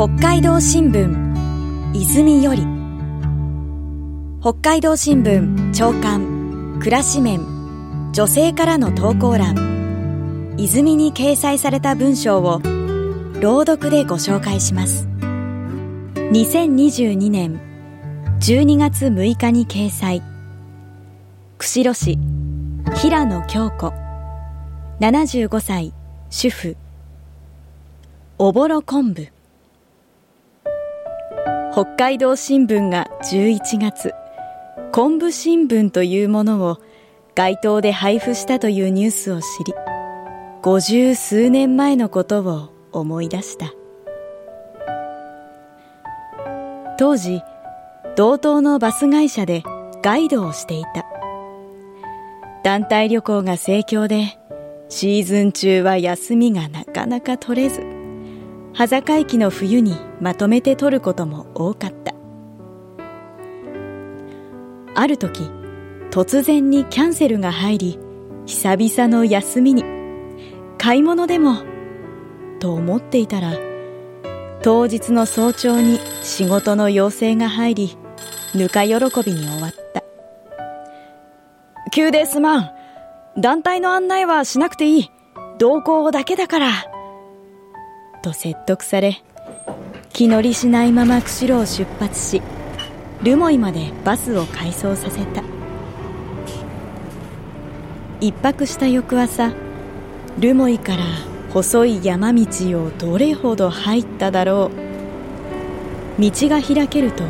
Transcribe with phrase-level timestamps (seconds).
[0.00, 2.62] 北海道新聞泉より。
[4.40, 7.40] 北海道新聞長官暮らし面
[8.14, 10.54] 女性からの投稿欄。
[10.56, 12.62] 泉に掲載された文章を
[13.42, 15.06] 朗読でご紹介します。
[16.14, 17.60] 2022年
[18.40, 20.22] 12月6日に掲載。
[21.58, 22.18] 釧路市
[22.96, 23.92] 平野京子。
[25.00, 25.92] 75歳
[26.30, 26.76] 主婦。
[28.38, 29.28] おぼろ昆布。
[31.82, 34.12] 北海道新聞が11月
[34.92, 36.76] 昆布新聞というものを
[37.34, 39.72] 街頭で配布したというニュースを知り
[40.60, 43.72] 五十数年前のことを思い出した。
[46.98, 47.40] 当時
[48.14, 49.62] 同等のバス会社で
[50.02, 51.06] ガイドをしていた。
[52.62, 54.38] 団体旅行が盛況で
[54.90, 57.99] シーズン中は休みがなかなか取れず。
[58.72, 62.14] 羽坂駅の冬にまとめて取ることも多かった。
[64.94, 65.50] ある時
[66.10, 67.98] 突然にキャンセルが入り
[68.46, 69.84] 久々の休みに。
[70.78, 71.58] 買い物でも
[72.58, 73.52] と思っていたら
[74.62, 77.98] 当日の早朝に仕事の要請が入り
[78.54, 80.02] ぬか喜びに終わった。
[81.92, 82.70] 急ですまん。
[83.38, 85.10] 団体の案内はしなくていい。
[85.58, 86.89] 同行だけだから。
[88.20, 89.22] と説得され
[90.12, 92.42] 気乗りしないまま釧路を出発し
[93.22, 95.42] 留萌までバスを改装させた。
[98.20, 99.52] 一泊した翌朝
[100.38, 101.04] 留萌から
[101.52, 102.46] 細い山道
[102.84, 104.70] をどれほど入っただろ
[106.18, 106.20] う。
[106.20, 107.24] 道が開けると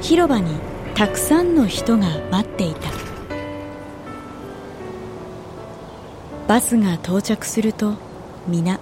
[0.00, 0.54] 広場に
[0.94, 2.90] たくさんの人が待っていた。
[6.48, 7.94] バスが到着すると
[8.46, 8.78] 皆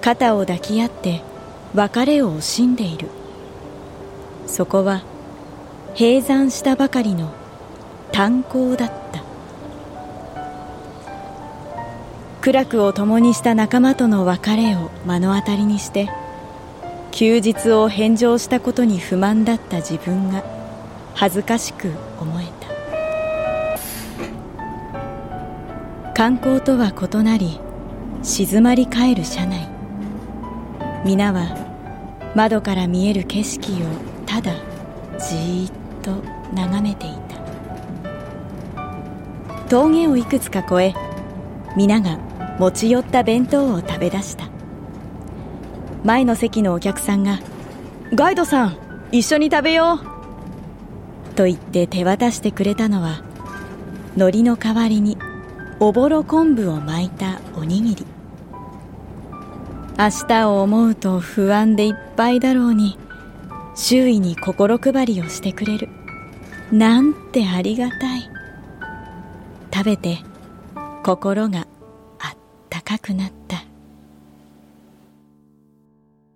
[0.00, 1.22] 肩を抱き合って
[1.74, 3.08] 別れを惜しんでいる。
[4.46, 5.02] そこは
[5.98, 7.32] 閉山したばかりの
[8.12, 9.22] 炭鉱だった。
[12.40, 16.08] 苦楽を共にした仲間との別れを目の当たりにして
[17.10, 20.44] 休日を返上したことに不満だった自分が
[21.14, 22.68] 恥ずかしく思えた。
[26.14, 27.60] 観光とは異なり
[28.22, 29.77] 静まり返る車内。
[31.04, 33.76] 皆は窓から見える景色を
[34.26, 34.52] ただ
[35.18, 35.72] じーっ
[36.02, 36.12] と
[36.54, 37.38] 眺めていた。
[39.68, 40.94] 峠をいくつか越え
[41.76, 42.18] 皆が
[42.58, 44.48] 持ち寄った弁当を食べ出した。
[46.04, 47.38] 前の席のお客さんが
[48.14, 48.76] 「ガイドさん
[49.12, 49.98] 一緒に食べよう」
[51.36, 53.20] と言って手渡してくれたのは
[54.16, 55.16] 海苔の代わりに
[55.78, 58.17] おぼろ昆布を巻いたおにぎり。
[59.98, 62.96] 明日を思うと不安でいっぱいだろうに
[63.74, 65.88] 周囲に心配りをしてくれる。
[66.70, 68.30] なんてありがたい。
[69.74, 70.18] 食べて
[71.02, 71.66] 心が
[72.20, 72.36] あっ
[72.70, 73.67] たかくなった。